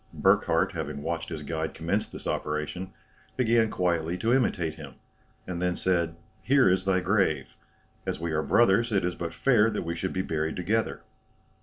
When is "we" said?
8.19-8.31, 9.85-9.93